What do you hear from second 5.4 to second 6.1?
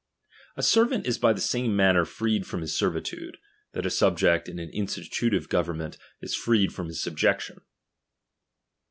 go vernment